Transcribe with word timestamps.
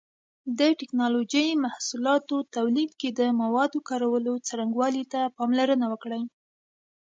د 0.57 0.59
ټېکنالوجۍ 0.79 1.47
محصولاتو 1.65 2.35
تولید 2.55 2.91
کې 2.99 3.09
د 3.19 3.21
موادو 3.41 3.79
کارولو 3.89 4.33
څرنګوالي 4.47 5.03
ته 5.13 5.21
پاملرنه 5.37 5.85
وکړئ. 5.89 6.23